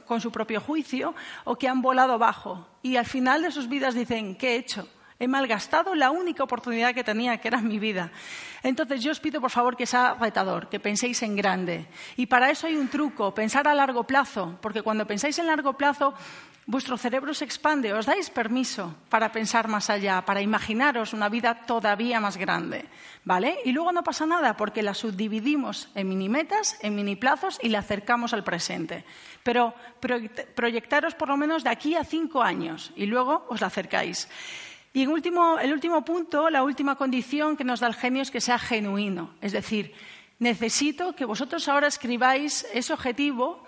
con 0.07 0.21
su 0.21 0.31
propio 0.31 0.61
juicio, 0.61 1.15
o 1.45 1.57
que 1.57 1.69
han 1.69 1.83
volado 1.83 2.19
bajo. 2.19 2.69
Y 2.83 2.97
al 2.97 3.07
final 3.07 3.43
de 3.43 3.51
sus 3.51 3.69
vidas 3.69 3.95
dicen, 3.95 4.37
¿qué 4.37 4.55
he 4.55 4.57
hecho? 4.57 4.89
He 5.21 5.29
malgastado 5.29 5.95
la 5.95 6.11
única 6.11 6.43
oportunidad 6.43 6.95
que 6.95 7.05
tenía, 7.05 7.37
que 7.37 7.49
era 7.49 7.61
mi 7.61 7.79
vida. 7.79 8.11
Entonces 8.63 9.03
yo 9.03 9.13
os 9.13 9.21
pido, 9.21 9.39
por 9.39 9.51
favor, 9.51 9.77
que 9.77 9.85
sea 9.85 10.15
retador, 10.15 10.71
que 10.71 10.81
penséis 10.81 11.23
en 11.23 11.37
grande. 11.37 11.87
Y 12.17 12.25
para 12.25 12.51
eso 12.51 12.67
hay 12.67 12.77
un 12.77 12.89
truco, 12.89 13.35
pensar 13.35 13.69
a 13.69 13.75
largo 13.75 14.05
plazo, 14.05 14.57
porque 14.63 14.81
cuando 14.81 15.07
pensáis 15.07 15.39
en 15.39 15.47
largo 15.47 15.75
plazo, 15.75 16.15
vuestro 16.65 16.97
cerebro 16.97 17.35
se 17.35 17.45
expande, 17.45 17.93
os 17.93 18.07
dais 18.07 18.31
permiso 18.31 18.97
para 19.11 19.29
pensar 19.29 19.69
más 19.69 19.91
allá, 19.91 20.25
para 20.25 20.41
imaginaros 20.41 21.13
una 21.13 21.29
vida 21.29 21.67
todavía 21.67 22.19
más 22.19 22.39
grande. 22.39 22.89
¿Vale? 23.23 23.59
Y 23.67 23.73
luego 23.73 23.93
no 23.93 24.03
pasa 24.03 24.25
nada, 24.25 24.57
porque 24.57 24.83
la 24.83 24.95
subdividimos 24.95 25.91
en 25.95 26.09
mini 26.09 26.31
metas, 26.31 26.79
en 26.81 26.95
mini 26.95 27.17
plazos 27.17 27.61
y 27.61 27.69
la 27.69 27.81
acercamos 27.81 28.33
al 28.33 28.43
presente. 28.45 29.05
Pero 29.43 29.75
proyectaros 30.55 31.15
por 31.15 31.29
lo 31.29 31.37
menos 31.37 31.63
de 31.63 31.69
aquí 31.69 31.95
a 31.95 32.05
cinco 32.05 32.41
años 32.41 32.91
y 32.97 33.05
luego 33.05 33.45
os 33.51 33.61
la 33.61 33.67
acercáis. 33.67 34.27
Y 34.93 35.03
el 35.03 35.09
último 35.09 36.05
punto, 36.05 36.51
la 36.51 36.65
última 36.65 36.97
condición 36.97 37.57
que 37.57 37.65
nos 37.65 37.81
da 37.81 37.87
el 37.87 37.95
genio 37.95 38.23
es 38.23 38.31
que 38.31 38.41
sea 38.41 38.59
genuino. 38.59 39.35
Es 39.41 39.53
decir, 39.53 39.95
necesito 40.39 41.15
que 41.15 41.25
vosotros 41.25 41.69
ahora 41.69 41.87
escribáis 41.87 42.67
ese 42.75 42.93
objetivo 42.93 43.63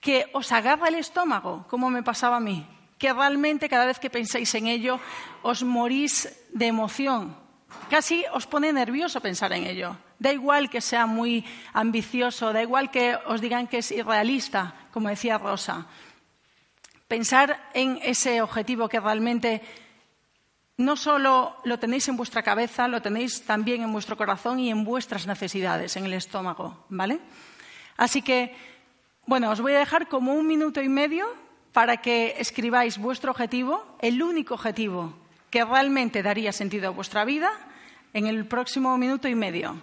que 0.00 0.26
os 0.32 0.50
agarra 0.50 0.88
el 0.88 0.96
estómago, 0.96 1.64
como 1.68 1.90
me 1.90 2.02
pasaba 2.02 2.36
a 2.36 2.40
mí. 2.40 2.66
Que 2.98 3.12
realmente 3.12 3.68
cada 3.68 3.86
vez 3.86 3.98
que 3.98 4.10
pensáis 4.10 4.52
en 4.54 4.66
ello 4.66 4.98
os 5.42 5.62
morís 5.62 6.28
de 6.50 6.66
emoción. 6.66 7.36
Casi 7.90 8.24
os 8.32 8.46
pone 8.46 8.72
nervioso 8.72 9.20
pensar 9.20 9.52
en 9.52 9.64
ello. 9.64 9.96
Da 10.18 10.32
igual 10.32 10.70
que 10.70 10.80
sea 10.80 11.06
muy 11.06 11.44
ambicioso, 11.72 12.52
da 12.52 12.62
igual 12.62 12.90
que 12.90 13.14
os 13.26 13.40
digan 13.40 13.68
que 13.68 13.78
es 13.78 13.92
irrealista, 13.92 14.88
como 14.90 15.08
decía 15.08 15.38
Rosa. 15.38 15.86
Pensar 17.06 17.70
en 17.74 18.00
ese 18.02 18.42
objetivo 18.42 18.88
que 18.88 18.98
realmente 18.98 19.62
no 20.78 20.96
solo 20.96 21.56
lo 21.64 21.78
tenéis 21.78 22.08
en 22.08 22.16
vuestra 22.16 22.42
cabeza, 22.42 22.88
lo 22.88 23.00
tenéis 23.00 23.42
también 23.44 23.82
en 23.82 23.92
vuestro 23.92 24.16
corazón 24.16 24.58
y 24.58 24.70
en 24.70 24.84
vuestras 24.84 25.26
necesidades, 25.26 25.96
en 25.96 26.04
el 26.04 26.12
estómago, 26.12 26.84
¿vale? 26.88 27.18
Así 27.96 28.20
que, 28.20 28.54
bueno, 29.26 29.50
os 29.50 29.60
voy 29.60 29.72
a 29.72 29.78
dejar 29.78 30.08
como 30.08 30.34
un 30.34 30.46
minuto 30.46 30.82
y 30.82 30.88
medio 30.88 31.26
para 31.72 31.98
que 31.98 32.36
escribáis 32.38 32.98
vuestro 32.98 33.30
objetivo, 33.30 33.96
el 34.00 34.22
único 34.22 34.54
objetivo 34.54 35.14
que 35.50 35.64
realmente 35.64 36.22
daría 36.22 36.52
sentido 36.52 36.88
a 36.88 36.90
vuestra 36.90 37.24
vida, 37.24 37.50
en 38.12 38.26
el 38.26 38.46
próximo 38.46 38.96
minuto 38.98 39.28
y 39.28 39.34
medio. 39.34 39.76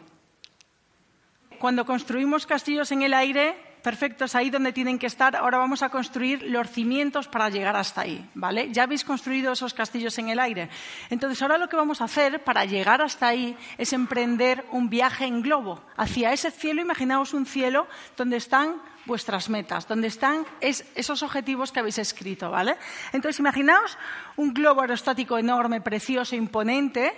Cuando 1.60 1.86
construimos 1.86 2.46
castillos 2.46 2.92
en 2.92 3.04
el 3.04 3.14
aire, 3.14 3.56
perfectos 3.84 4.34
ahí 4.34 4.50
donde 4.50 4.74
tienen 4.74 4.98
que 4.98 5.06
estar. 5.06 5.36
Ahora 5.36 5.60
vamos 5.60 5.84
a 5.84 5.90
construir 5.90 6.42
los 6.44 6.70
cimientos 6.70 7.28
para 7.28 7.50
llegar 7.50 7.76
hasta 7.76 8.02
ahí, 8.02 8.28
¿vale? 8.34 8.70
Ya 8.72 8.84
habéis 8.84 9.04
construido 9.04 9.52
esos 9.52 9.74
castillos 9.74 10.18
en 10.18 10.30
el 10.30 10.40
aire. 10.40 10.70
Entonces, 11.10 11.42
ahora 11.42 11.58
lo 11.58 11.70
que 11.70 11.76
vamos 11.76 12.02
a 12.02 12.06
hacer 12.06 12.44
para 12.44 12.66
llegar 12.66 13.02
hasta 13.02 13.28
ahí 13.28 13.56
es 13.78 13.94
emprender 13.94 14.66
un 14.72 14.90
viaje 14.90 15.26
en 15.26 15.42
globo 15.42 15.84
hacia 15.98 16.34
ese 16.34 16.50
cielo. 16.50 16.82
Imaginaos 16.82 17.34
un 17.34 17.46
cielo 17.46 17.88
donde 18.18 18.38
están 18.38 18.82
vuestras 19.06 19.50
metas, 19.50 19.86
donde 19.86 20.08
están 20.08 20.46
esos 20.62 21.22
objetivos 21.22 21.74
que 21.74 21.82
habéis 21.82 21.98
escrito, 21.98 22.50
¿vale? 22.50 22.78
Entonces, 23.12 23.40
imaginaos 23.40 23.98
un 24.38 24.54
globo 24.54 24.82
aerostático 24.82 25.38
enorme, 25.38 25.82
precioso, 25.82 26.38
imponente, 26.38 27.14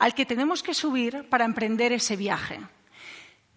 al 0.00 0.12
que 0.14 0.26
tenemos 0.26 0.62
que 0.62 0.74
subir 0.74 1.28
para 1.28 1.44
emprender 1.44 1.92
ese 1.92 2.16
viaje. 2.16 2.58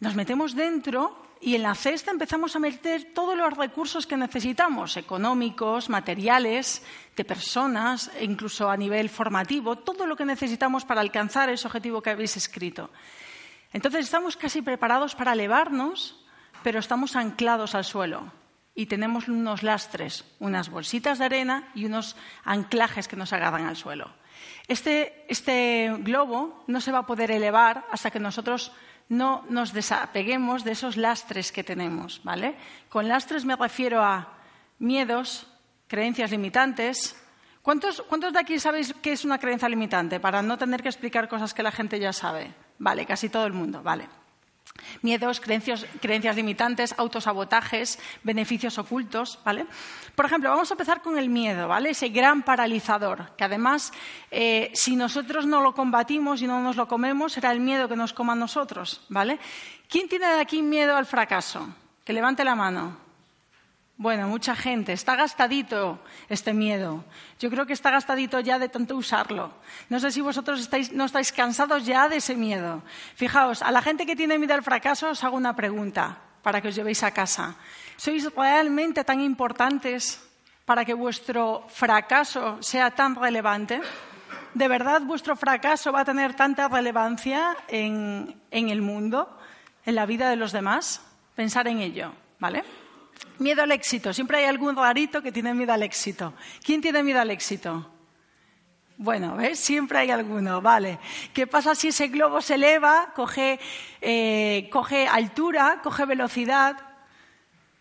Nos 0.03 0.15
metemos 0.15 0.53
dentro 0.53 1.15
y 1.39 1.55
en 1.55 1.63
la 1.63 1.75
cesta 1.75 2.11
empezamos 2.11 2.53
a 2.57 2.59
meter 2.59 3.13
todos 3.13 3.37
los 3.37 3.55
recursos 3.55 4.05
que 4.05 4.17
necesitamos, 4.17 4.97
económicos, 4.97 5.87
materiales, 5.87 6.83
de 7.15 7.23
personas, 7.23 8.11
e 8.19 8.25
incluso 8.25 8.69
a 8.69 8.75
nivel 8.75 9.07
formativo, 9.07 9.77
todo 9.77 10.05
lo 10.05 10.17
que 10.17 10.25
necesitamos 10.25 10.83
para 10.83 10.99
alcanzar 10.99 11.47
ese 11.47 11.67
objetivo 11.67 12.01
que 12.01 12.09
habéis 12.09 12.35
escrito. 12.35 12.89
Entonces 13.71 14.03
estamos 14.03 14.35
casi 14.35 14.61
preparados 14.61 15.15
para 15.15 15.31
elevarnos, 15.31 16.19
pero 16.63 16.79
estamos 16.79 17.15
anclados 17.15 17.73
al 17.73 17.85
suelo 17.85 18.29
y 18.75 18.87
tenemos 18.87 19.29
unos 19.29 19.63
lastres, 19.63 20.25
unas 20.39 20.67
bolsitas 20.67 21.17
de 21.17 21.25
arena 21.25 21.71
y 21.75 21.85
unos 21.85 22.17
anclajes 22.43 23.07
que 23.07 23.15
nos 23.15 23.31
agarran 23.31 23.67
al 23.67 23.77
suelo. 23.77 24.11
Este, 24.67 25.25
este 25.29 25.95
globo 25.99 26.65
no 26.67 26.81
se 26.81 26.91
va 26.91 26.99
a 26.99 27.05
poder 27.05 27.31
elevar 27.31 27.85
hasta 27.89 28.11
que 28.11 28.19
nosotros 28.19 28.73
no 29.09 29.43
nos 29.49 29.73
desapeguemos 29.73 30.63
de 30.63 30.71
esos 30.71 30.97
lastres 30.97 31.51
que 31.51 31.63
tenemos, 31.63 32.21
¿vale? 32.23 32.55
Con 32.89 33.07
lastres 33.07 33.45
me 33.45 33.55
refiero 33.55 34.03
a 34.03 34.33
miedos, 34.79 35.47
creencias 35.87 36.31
limitantes. 36.31 37.15
¿Cuántos, 37.61 38.01
¿Cuántos 38.03 38.33
de 38.33 38.39
aquí 38.39 38.59
sabéis 38.59 38.93
qué 39.01 39.13
es 39.13 39.23
una 39.25 39.37
creencia 39.37 39.69
limitante? 39.69 40.19
Para 40.19 40.41
no 40.41 40.57
tener 40.57 40.81
que 40.81 40.89
explicar 40.89 41.29
cosas 41.29 41.53
que 41.53 41.63
la 41.63 41.71
gente 41.71 41.99
ya 41.99 42.11
sabe. 42.13 42.53
Vale, 42.79 43.05
casi 43.05 43.29
todo 43.29 43.45
el 43.45 43.53
mundo, 43.53 43.81
vale. 43.83 44.07
Miedos, 45.01 45.39
creencias, 45.39 45.85
creencias, 46.01 46.35
limitantes, 46.35 46.95
autosabotajes, 46.97 47.99
beneficios 48.23 48.77
ocultos, 48.77 49.39
¿vale? 49.45 49.65
Por 50.15 50.25
ejemplo, 50.25 50.49
vamos 50.49 50.71
a 50.71 50.73
empezar 50.73 51.01
con 51.01 51.17
el 51.17 51.29
miedo, 51.29 51.67
¿vale? 51.67 51.91
Ese 51.91 52.09
gran 52.09 52.43
paralizador, 52.43 53.35
que 53.35 53.43
además, 53.43 53.91
eh, 54.31 54.71
si 54.73 54.95
nosotros 54.95 55.45
no 55.45 55.61
lo 55.61 55.73
combatimos 55.73 56.41
y 56.41 56.47
no 56.47 56.61
nos 56.61 56.75
lo 56.75 56.87
comemos, 56.87 57.33
será 57.33 57.51
el 57.51 57.59
miedo 57.59 57.87
que 57.87 57.95
nos 57.95 58.13
coma 58.13 58.33
a 58.33 58.37
nosotros, 58.37 59.01
¿vale? 59.09 59.39
¿Quién 59.89 60.07
tiene 60.09 60.27
de 60.27 60.41
aquí 60.41 60.61
miedo 60.61 60.95
al 60.95 61.05
fracaso? 61.05 61.67
Que 62.03 62.13
levante 62.13 62.43
la 62.43 62.55
mano. 62.55 63.02
Bueno, 63.97 64.27
mucha 64.27 64.55
gente. 64.55 64.91
Está 64.91 65.15
gastadito 65.15 65.99
este 66.27 66.53
miedo. 66.53 67.05
Yo 67.39 67.49
creo 67.49 67.65
que 67.65 67.73
está 67.73 67.91
gastadito 67.91 68.39
ya 68.39 68.57
de 68.57 68.67
tanto 68.67 68.95
usarlo. 68.95 69.53
No 69.89 69.99
sé 69.99 70.11
si 70.11 70.21
vosotros 70.21 70.59
estáis, 70.59 70.91
no 70.91 71.05
estáis 71.05 71.31
cansados 71.31 71.85
ya 71.85 72.09
de 72.09 72.17
ese 72.17 72.35
miedo. 72.35 72.81
Fijaos, 73.15 73.61
a 73.61 73.71
la 73.71 73.81
gente 73.81 74.05
que 74.05 74.15
tiene 74.15 74.39
miedo 74.39 74.55
al 74.55 74.63
fracaso 74.63 75.09
os 75.09 75.23
hago 75.23 75.37
una 75.37 75.55
pregunta 75.55 76.17
para 76.41 76.59
que 76.59 76.69
os 76.69 76.75
llevéis 76.75 77.03
a 77.03 77.11
casa. 77.11 77.55
¿Sois 77.95 78.33
realmente 78.35 79.03
tan 79.03 79.21
importantes 79.21 80.19
para 80.65 80.83
que 80.83 80.95
vuestro 80.95 81.65
fracaso 81.69 82.61
sea 82.61 82.91
tan 82.91 83.15
relevante? 83.15 83.79
¿De 84.55 84.67
verdad 84.67 85.01
vuestro 85.01 85.35
fracaso 85.35 85.91
va 85.91 86.01
a 86.01 86.05
tener 86.05 86.33
tanta 86.33 86.67
relevancia 86.67 87.55
en, 87.67 88.41
en 88.49 88.69
el 88.69 88.81
mundo, 88.81 89.37
en 89.85 89.95
la 89.95 90.05
vida 90.05 90.29
de 90.29 90.35
los 90.35 90.51
demás? 90.51 91.01
Pensar 91.35 91.67
en 91.67 91.79
ello, 91.79 92.11
¿vale? 92.39 92.82
Miedo 93.39 93.63
al 93.63 93.71
éxito. 93.71 94.13
Siempre 94.13 94.37
hay 94.37 94.45
algún 94.45 94.75
rarito 94.75 95.21
que 95.21 95.31
tiene 95.31 95.53
miedo 95.53 95.73
al 95.73 95.83
éxito. 95.83 96.33
¿Quién 96.63 96.81
tiene 96.81 97.03
miedo 97.03 97.19
al 97.19 97.31
éxito? 97.31 97.89
Bueno, 98.97 99.35
¿ves? 99.35 99.59
Siempre 99.59 99.99
hay 99.99 100.11
alguno, 100.11 100.61
vale. 100.61 100.99
¿Qué 101.33 101.47
pasa 101.47 101.73
si 101.73 101.87
ese 101.87 102.07
globo 102.09 102.41
se 102.41 102.55
eleva, 102.55 103.11
coge, 103.15 103.59
eh, 104.01 104.69
coge 104.71 105.07
altura, 105.07 105.79
coge 105.83 106.05
velocidad? 106.05 106.77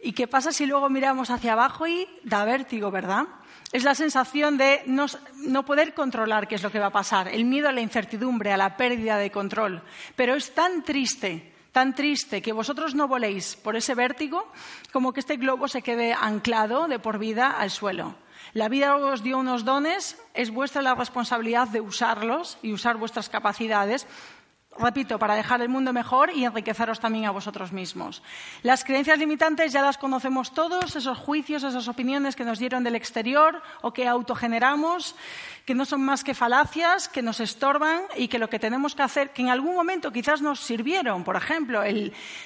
¿Y 0.00 0.12
qué 0.12 0.26
pasa 0.26 0.52
si 0.52 0.66
luego 0.66 0.88
miramos 0.88 1.30
hacia 1.30 1.52
abajo 1.52 1.86
y 1.86 2.08
da 2.24 2.44
vértigo, 2.44 2.90
verdad? 2.90 3.26
Es 3.72 3.84
la 3.84 3.94
sensación 3.94 4.58
de 4.58 4.82
no, 4.86 5.06
no, 5.36 5.64
poder 5.64 5.94
controlar 5.94 6.48
qué 6.48 6.56
es 6.56 6.62
lo 6.62 6.72
que 6.72 6.78
va 6.78 6.86
a 6.86 6.90
pasar, 6.90 7.28
el 7.28 7.44
miedo 7.44 7.68
a 7.68 7.72
la 7.72 7.80
incertidumbre, 7.82 8.52
a 8.52 8.56
la 8.56 8.76
pérdida 8.76 9.16
de 9.16 9.30
control. 9.30 9.82
Pero 10.16 10.34
es 10.34 10.54
tan 10.54 10.82
triste 10.82 11.51
tan 11.72 11.94
triste 11.94 12.42
que 12.42 12.52
vosotros 12.52 12.94
no 12.94 13.08
voléis 13.08 13.56
por 13.56 13.76
ese 13.76 13.94
vértigo 13.94 14.46
como 14.92 15.12
que 15.12 15.20
este 15.20 15.36
globo 15.36 15.68
se 15.68 15.82
quede 15.82 16.12
anclado 16.12 16.86
de 16.86 16.98
por 16.98 17.18
vida 17.18 17.50
al 17.50 17.70
suelo. 17.70 18.14
La 18.52 18.68
vida 18.68 18.96
os 18.96 19.22
dio 19.22 19.38
unos 19.38 19.64
dones, 19.64 20.20
es 20.34 20.50
vuestra 20.50 20.82
la 20.82 20.94
responsabilidad 20.94 21.68
de 21.68 21.80
usarlos 21.80 22.58
y 22.62 22.72
usar 22.72 22.98
vuestras 22.98 23.30
capacidades 23.30 24.06
repito, 24.78 25.18
para 25.18 25.34
dejar 25.34 25.60
el 25.60 25.68
mundo 25.68 25.92
mejor 25.92 26.30
y 26.34 26.44
enriqueceros 26.44 27.00
también 27.00 27.26
a 27.26 27.30
vosotros 27.30 27.72
mismos. 27.72 28.22
Las 28.62 28.84
creencias 28.84 29.18
limitantes 29.18 29.72
ya 29.72 29.82
las 29.82 29.98
conocemos 29.98 30.54
todos, 30.54 30.96
esos 30.96 31.18
juicios, 31.18 31.62
esas 31.62 31.88
opiniones 31.88 32.36
que 32.36 32.44
nos 32.44 32.58
dieron 32.58 32.84
del 32.84 32.94
exterior 32.94 33.62
o 33.82 33.92
que 33.92 34.08
autogeneramos, 34.08 35.14
que 35.66 35.74
no 35.74 35.84
son 35.84 36.02
más 36.02 36.24
que 36.24 36.34
falacias, 36.34 37.08
que 37.08 37.22
nos 37.22 37.40
estorban 37.40 38.02
y 38.16 38.28
que 38.28 38.38
lo 38.38 38.48
que 38.48 38.58
tenemos 38.58 38.94
que 38.94 39.02
hacer, 39.02 39.30
que 39.30 39.42
en 39.42 39.50
algún 39.50 39.74
momento 39.74 40.12
quizás 40.12 40.42
nos 40.42 40.60
sirvieron, 40.60 41.22
por 41.22 41.36
ejemplo, 41.36 41.82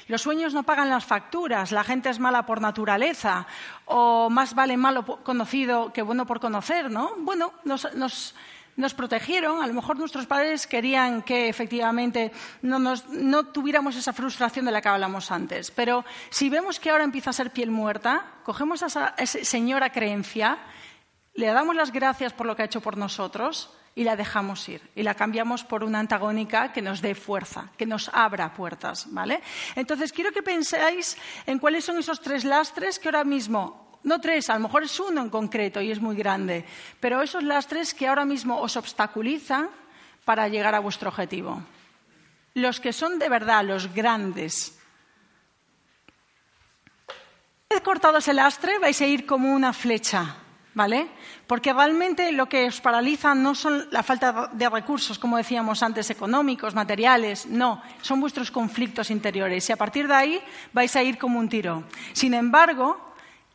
los 0.09 0.23
sueños 0.23 0.53
no 0.53 0.65
pagan 0.65 0.91
las 0.91 1.05
facturas, 1.05 1.73
la 1.73 1.85
gente 1.85 2.11
es 2.11 2.19
mala 2.19 2.45
por 2.45 2.61
naturaleza 2.61 3.47
o 3.87 4.29
más 4.31 4.55
vale 4.55 4.77
malo 4.77 5.05
conocido 5.23 5.93
que 5.93 6.03
bueno 6.03 6.27
por 6.27 6.41
conocer, 6.41 6.91
¿no? 6.91 7.13
Bueno, 7.19 7.53
nos, 7.65 7.95
nos 7.95 8.35
nos 8.77 8.95
protegieron. 8.95 9.63
A 9.63 9.67
lo 9.67 9.75
mejor 9.75 9.99
nuestros 9.99 10.27
padres 10.27 10.67
querían 10.67 11.23
que 11.23 11.49
efectivamente 11.49 12.33
no, 12.63 13.47
tuviéramos 13.47 13.97
esa 13.97 14.13
frustración 14.13 14.65
de 14.67 14.73
la 14.73 14.81
que 14.81 14.89
hablamos 14.89 15.31
antes. 15.31 15.71
Pero 15.71 16.05
si 16.31 16.49
vemos 16.49 16.79
que 16.79 16.91
ahora 16.91 17.05
empieza 17.05 17.31
a 17.31 17.33
ser 17.33 17.51
piel 17.51 17.71
muerta, 17.71 18.25
cogemos 18.45 18.83
a 18.83 18.87
esa, 18.87 19.15
señora 19.45 19.91
creencia, 19.91 20.59
le 21.35 21.49
damos 21.49 21.77
las 21.77 21.93
gracias 21.93 22.33
por 22.33 22.47
lo 22.47 22.57
que 22.57 22.63
ha 22.63 22.67
hecho 22.67 22.81
por 22.81 22.97
nosotros 22.97 23.71
y 23.95 24.05
la 24.05 24.15
dejamos 24.15 24.69
ir 24.69 24.83
y 24.95 25.03
la 25.03 25.15
cambiamos 25.15 25.65
por 25.65 25.83
una 25.83 25.99
antagónica 25.99 26.73
que 26.73 26.83
nos 26.83 27.01
dé 27.01 27.15
fuerza, 27.15 27.71
que 27.79 27.87
nos 27.87 28.11
abra 28.13 28.53
puertas, 28.53 29.07
¿vale? 29.11 29.41
Entonces 29.75 30.13
quiero 30.13 30.33
que 30.33 30.43
penséis 30.43 31.17
en 31.47 31.59
cuáles 31.59 31.85
son 31.85 31.99
esos 31.99 32.21
tres 32.21 32.45
lastres 32.45 32.99
que 32.99 33.09
ahora 33.09 33.25
mismo 33.25 33.86
no 34.07 34.21
tres, 34.21 34.49
a 34.51 34.55
lo 34.55 34.61
mejor 34.61 34.85
es 34.85 35.01
uno 35.01 35.21
en 35.21 35.31
concreto 35.31 35.83
y 35.83 35.91
es 35.91 36.01
muy 36.01 36.15
grande, 36.15 36.65
pero 37.01 37.23
esos 37.23 37.43
lastres 37.43 37.93
que 37.93 38.07
ahora 38.07 38.25
mismo 38.25 38.61
os 38.61 38.77
obstaculizan 38.77 39.69
para 40.25 40.47
llegar 40.47 40.77
a 40.77 40.79
vuestro 40.79 41.09
objetivo. 41.09 41.61
Los 42.55 42.79
que 42.79 42.93
son 42.93 43.19
de 43.19 43.29
verdad, 43.29 43.65
los 43.65 43.93
grandes. 43.93 44.79
Una 47.69 47.81
vez 47.81 47.83
cortado 47.83 48.19
ese 48.19 48.33
lastre, 48.33 48.79
vais 48.79 49.01
a 49.01 49.07
ir 49.07 49.27
como 49.27 49.53
una 49.53 49.73
flecha, 49.73 50.37
¿vale? 50.73 51.09
Porque 51.49 51.73
realmente 51.73 52.31
lo 52.31 52.49
que 52.49 52.67
os 52.67 52.81
paraliza 52.81 53.35
no 53.35 53.57
son 53.57 53.89
la 53.91 54.05
falta 54.05 54.51
de 54.53 54.69
recursos, 54.71 55.19
como 55.19 55.37
decíamos 55.37 55.83
antes, 55.83 56.11
económicos, 56.11 56.77
materiales, 56.77 57.47
no, 57.47 57.83
son 58.03 58.21
vuestros 58.21 58.53
conflictos 58.53 59.11
interiores. 59.11 59.69
Y 59.69 59.73
a 59.73 59.77
partir 59.77 60.07
de 60.07 60.15
ahí 60.15 60.41
vais 60.73 60.95
a 60.95 61.03
ir 61.03 61.19
como 61.19 61.41
un 61.41 61.49
tiro. 61.49 61.83
Sin 62.13 62.35
embargo, 62.35 63.06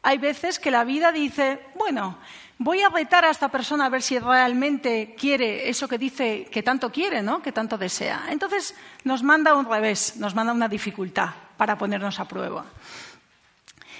hay 0.04 0.18
veces 0.18 0.60
que 0.60 0.72
la 0.72 0.84
vida 0.84 1.12
dice, 1.12 1.60
bueno, 1.76 2.18
voy 2.58 2.82
a 2.82 2.90
retar 2.90 3.26
a 3.26 3.30
esta 3.30 3.50
persona 3.50 3.86
a 3.86 3.90
ver 3.90 4.02
si 4.02 4.20
realmente 4.20 5.16
quiere 5.18 5.70
eso 5.70 5.88
que 5.88 5.98
dice 5.98 6.48
que 6.52 6.64
tanto 6.64 6.92
quiere, 6.92 7.22
¿no? 7.22 7.42
que 7.42 7.52
tanto 7.52 7.78
desea. 7.78 8.26
Entonces 8.30 8.76
nos 9.04 9.24
manda 9.24 9.56
un 9.56 9.66
revés, 9.66 10.18
nos 10.18 10.36
manda 10.36 10.54
una 10.54 10.68
dificultad 10.68 11.30
para 11.58 11.78
ponernos 11.78 12.20
a 12.20 12.28
prueba. 12.28 12.66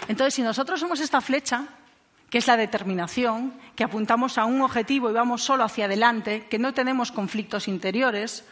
Entonces, 0.08 0.34
si 0.34 0.42
nosotros 0.42 0.80
somos 0.80 1.00
esta 1.00 1.22
flecha, 1.22 1.66
que 2.30 2.40
es 2.40 2.48
la 2.48 2.58
determinación, 2.58 3.54
que 3.76 3.84
apuntamos 3.84 4.38
a 4.38 4.46
un 4.46 4.62
objetivo 4.62 5.10
y 5.10 5.14
vamos 5.14 5.44
solo 5.44 5.64
hacia 5.64 5.86
adelante, 5.86 6.48
que 6.50 6.58
no 6.58 6.74
tenemos 6.74 7.12
conflictos 7.12 7.68
interiores, 7.68 8.46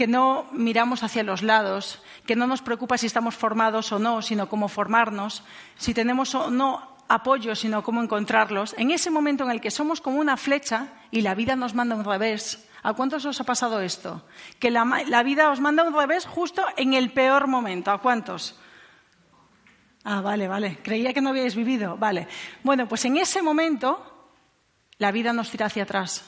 que 0.00 0.06
no 0.06 0.46
miramos 0.52 1.02
hacia 1.02 1.22
los 1.22 1.42
lados, 1.42 2.02
que 2.24 2.34
no 2.34 2.46
nos 2.46 2.62
preocupa 2.62 2.96
si 2.96 3.04
estamos 3.04 3.36
formados 3.36 3.92
o 3.92 3.98
no, 3.98 4.22
sino 4.22 4.48
cómo 4.48 4.68
formarnos, 4.68 5.44
si 5.76 5.92
tenemos 5.92 6.34
o 6.34 6.50
no 6.50 6.96
apoyo, 7.06 7.54
sino 7.54 7.82
cómo 7.82 8.02
encontrarlos, 8.02 8.74
en 8.78 8.92
ese 8.92 9.10
momento 9.10 9.44
en 9.44 9.50
el 9.50 9.60
que 9.60 9.70
somos 9.70 10.00
como 10.00 10.18
una 10.18 10.38
flecha 10.38 10.86
y 11.10 11.20
la 11.20 11.34
vida 11.34 11.54
nos 11.54 11.74
manda 11.74 11.96
un 11.96 12.06
revés, 12.06 12.66
¿a 12.82 12.94
cuántos 12.94 13.26
os 13.26 13.38
ha 13.42 13.44
pasado 13.44 13.82
esto? 13.82 14.24
Que 14.58 14.70
la, 14.70 14.86
la 15.06 15.22
vida 15.22 15.50
os 15.50 15.60
manda 15.60 15.84
un 15.84 15.92
revés 15.92 16.24
justo 16.24 16.64
en 16.78 16.94
el 16.94 17.12
peor 17.12 17.46
momento. 17.46 17.90
¿A 17.90 18.00
cuántos? 18.00 18.58
Ah, 20.04 20.22
vale, 20.22 20.48
vale. 20.48 20.78
Creía 20.82 21.12
que 21.12 21.20
no 21.20 21.28
habíais 21.28 21.54
vivido. 21.54 21.98
Vale. 21.98 22.26
Bueno, 22.62 22.88
pues 22.88 23.04
en 23.04 23.18
ese 23.18 23.42
momento 23.42 24.32
la 24.96 25.12
vida 25.12 25.34
nos 25.34 25.50
tira 25.50 25.66
hacia 25.66 25.82
atrás. 25.82 26.24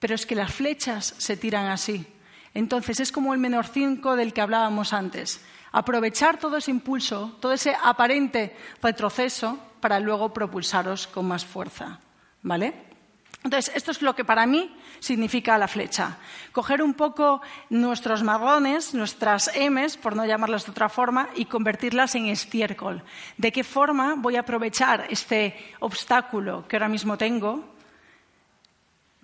Pero 0.00 0.16
es 0.16 0.26
que 0.26 0.34
las 0.34 0.52
flechas 0.52 1.14
se 1.16 1.36
tiran 1.36 1.66
así. 1.66 2.08
Entonces 2.54 3.00
es 3.00 3.12
como 3.12 3.34
el 3.34 3.40
menor 3.40 3.66
cinco 3.66 4.16
del 4.16 4.32
que 4.32 4.40
hablábamos 4.40 4.92
antes. 4.92 5.44
Aprovechar 5.72 6.38
todo 6.38 6.56
ese 6.56 6.70
impulso, 6.70 7.36
todo 7.40 7.52
ese 7.52 7.76
aparente 7.82 8.56
retroceso 8.80 9.58
para 9.80 9.98
luego 9.98 10.32
propulsaros 10.32 11.08
con 11.08 11.26
más 11.26 11.44
fuerza. 11.44 11.98
¿Vale? 12.42 12.94
Entonces, 13.42 13.74
esto 13.76 13.90
es 13.90 14.00
lo 14.00 14.14
que 14.14 14.24
para 14.24 14.46
mí 14.46 14.74
significa 15.00 15.58
la 15.58 15.68
flecha. 15.68 16.16
Coger 16.52 16.82
un 16.82 16.94
poco 16.94 17.42
nuestros 17.68 18.22
marrones, 18.22 18.94
nuestras 18.94 19.50
M's, 19.54 19.98
por 19.98 20.16
no 20.16 20.24
llamarlas 20.24 20.64
de 20.64 20.70
otra 20.70 20.88
forma, 20.88 21.28
y 21.34 21.44
convertirlas 21.44 22.14
en 22.14 22.26
estiércol. 22.26 23.02
¿De 23.36 23.52
qué 23.52 23.62
forma 23.62 24.14
voy 24.16 24.36
a 24.36 24.40
aprovechar 24.40 25.06
este 25.10 25.74
obstáculo 25.80 26.66
que 26.66 26.76
ahora 26.76 26.88
mismo 26.88 27.18
tengo 27.18 27.74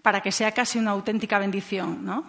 para 0.02 0.20
que 0.20 0.32
sea 0.32 0.52
casi 0.52 0.78
una 0.78 0.90
auténtica 0.90 1.38
bendición? 1.38 2.04
¿no? 2.04 2.24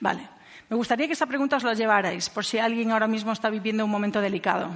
Vale. 0.00 0.35
Me 0.68 0.76
gustaría 0.76 1.06
que 1.06 1.12
esta 1.12 1.26
pregunta 1.26 1.56
os 1.56 1.62
la 1.62 1.74
llevarais, 1.74 2.28
por 2.28 2.44
si 2.44 2.58
alguien 2.58 2.90
ahora 2.90 3.06
mismo 3.06 3.32
está 3.32 3.50
viviendo 3.50 3.84
un 3.84 3.90
momento 3.90 4.20
delicado. 4.20 4.70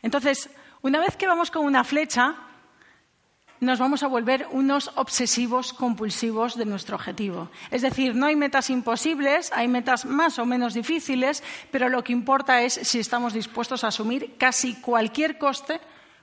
Entonces, 0.00 0.48
una 0.82 1.00
vez 1.00 1.16
que 1.16 1.26
vamos 1.26 1.50
con 1.50 1.64
una 1.64 1.82
flecha, 1.82 2.36
nos 3.62 3.78
vamos 3.78 4.02
a 4.02 4.08
volver 4.08 4.48
unos 4.50 4.90
obsesivos 4.96 5.72
compulsivos 5.72 6.56
de 6.56 6.66
nuestro 6.66 6.96
objetivo. 6.96 7.50
Es 7.70 7.82
decir, 7.82 8.14
no 8.14 8.26
hay 8.26 8.34
metas 8.34 8.70
imposibles, 8.70 9.52
hay 9.52 9.68
metas 9.68 10.04
más 10.04 10.38
o 10.40 10.46
menos 10.46 10.74
difíciles, 10.74 11.42
pero 11.70 11.88
lo 11.88 12.02
que 12.02 12.12
importa 12.12 12.62
es 12.62 12.74
si 12.74 12.98
estamos 12.98 13.32
dispuestos 13.32 13.84
a 13.84 13.88
asumir 13.88 14.36
casi 14.36 14.74
cualquier 14.74 15.38
coste 15.38 15.80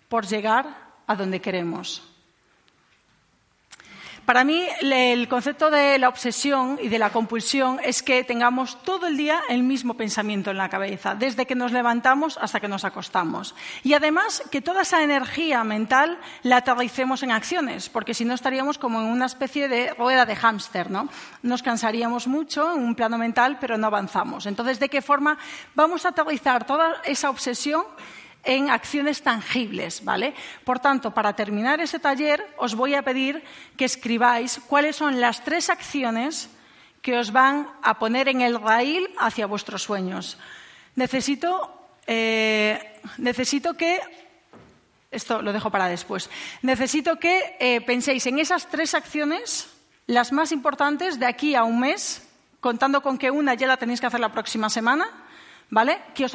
por 0.09 0.27
llegar 0.27 0.89
a 1.07 1.15
donde 1.15 1.39
queremos. 1.39 2.03
Para 4.29 4.43
mí, 4.43 4.63
el 4.81 5.27
concepto 5.27 5.71
de 5.71 5.97
la 5.97 6.07
obsesión 6.07 6.77
y 6.79 6.87
de 6.87 6.99
la 6.99 7.09
compulsión 7.09 7.79
es 7.83 8.03
que 8.03 8.23
tengamos 8.23 8.77
todo 8.83 9.07
el 9.07 9.17
día 9.17 9.41
el 9.49 9.63
mismo 9.63 9.95
pensamiento 9.95 10.51
en 10.51 10.57
la 10.57 10.69
cabeza, 10.69 11.15
desde 11.15 11.47
que 11.47 11.55
nos 11.55 11.71
levantamos 11.71 12.37
hasta 12.39 12.59
que 12.59 12.67
nos 12.67 12.85
acostamos. 12.85 13.55
Y 13.83 13.95
además, 13.95 14.43
que 14.51 14.61
toda 14.61 14.83
esa 14.83 15.01
energía 15.01 15.63
mental 15.63 16.19
la 16.43 16.57
aterricemos 16.57 17.23
en 17.23 17.31
acciones, 17.31 17.89
porque 17.89 18.13
si 18.13 18.23
no 18.23 18.35
estaríamos 18.35 18.77
como 18.77 19.01
en 19.01 19.07
una 19.07 19.25
especie 19.25 19.67
de 19.67 19.95
rueda 19.95 20.27
de 20.27 20.35
hámster, 20.35 20.91
¿no? 20.91 21.09
Nos 21.41 21.63
cansaríamos 21.63 22.27
mucho 22.27 22.71
en 22.75 22.83
un 22.83 22.93
plano 22.93 23.17
mental, 23.17 23.57
pero 23.59 23.79
no 23.79 23.87
avanzamos. 23.87 24.45
Entonces, 24.45 24.79
¿de 24.79 24.89
qué 24.89 25.01
forma 25.01 25.39
vamos 25.73 26.05
a 26.05 26.09
aterrizar 26.09 26.67
toda 26.67 27.01
esa 27.03 27.31
obsesión 27.31 27.83
en 28.43 28.69
acciones 28.69 29.21
tangibles, 29.21 30.03
¿vale? 30.03 30.33
Por 30.63 30.79
tanto, 30.79 31.13
para 31.13 31.33
terminar 31.33 31.81
ese 31.81 31.99
taller, 31.99 32.45
os 32.57 32.75
voy 32.75 32.95
a 32.95 33.03
pedir 33.03 33.43
que 33.77 33.85
escribáis 33.85 34.61
cuáles 34.67 34.95
son 34.95 35.19
las 35.19 35.43
tres 35.43 35.69
acciones 35.69 36.49
que 37.01 37.17
os 37.17 37.31
van 37.31 37.67
a 37.81 37.99
poner 37.99 38.27
en 38.27 38.41
el 38.41 38.59
raíl 38.59 39.09
hacia 39.19 39.47
vuestros 39.47 39.83
sueños. 39.83 40.37
Necesito, 40.95 41.89
eh, 42.07 43.01
necesito 43.17 43.75
que 43.75 43.99
esto 45.11 45.41
lo 45.41 45.53
dejo 45.53 45.71
para 45.71 45.87
después. 45.87 46.29
Necesito 46.61 47.17
que 47.19 47.55
eh, 47.59 47.81
penséis 47.81 48.25
en 48.27 48.39
esas 48.39 48.67
tres 48.67 48.93
acciones, 48.93 49.69
las 50.07 50.31
más 50.31 50.51
importantes 50.51 51.19
de 51.19 51.25
aquí 51.25 51.55
a 51.55 51.63
un 51.63 51.79
mes, 51.79 52.27
contando 52.59 53.01
con 53.01 53.17
que 53.17 53.31
una 53.31 53.53
ya 53.53 53.67
la 53.67 53.77
tenéis 53.77 54.01
que 54.01 54.07
hacer 54.07 54.19
la 54.19 54.31
próxima 54.31 54.69
semana 54.69 55.07
¿vale? 55.69 56.01
Que 56.13 56.25
os, 56.25 56.33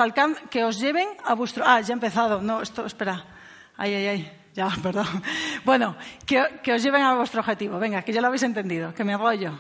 que 0.51 0.65
os 0.65 0.79
lleven 0.79 1.09
a 1.25 1.35
vuestro... 1.35 1.65
Ah, 1.67 1.81
ya 1.81 1.93
he 1.93 1.93
empezado. 1.93 2.41
No, 2.41 2.63
esto, 2.63 2.87
espera. 2.87 3.25
Ay, 3.77 3.95
ay, 3.95 4.07
ay. 4.07 4.33
Ya, 4.55 4.69
perdón. 4.83 5.23
Bueno, 5.65 5.97
que, 6.27 6.61
que 6.63 6.73
os 6.73 6.83
lleven 6.83 7.03
a 7.03 7.15
vuestro 7.15 7.41
objetivo. 7.41 7.79
Venga, 7.79 8.03
que 8.03 8.13
ya 8.13 8.21
lo 8.21 8.29
habéis 8.29 8.43
entendido, 8.43 8.95
que 8.95 9.05
me 9.05 9.17
rollo. 9.17 9.59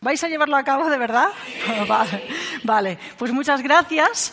¿Vais 0.00 0.22
a 0.22 0.28
llevarlo 0.28 0.56
a 0.56 0.62
cabo 0.62 0.88
de 0.88 0.96
verdad? 0.96 1.28
vale, 1.88 2.28
vale. 2.62 2.98
Pues 3.18 3.32
muchas 3.32 3.62
gracias. 3.62 4.32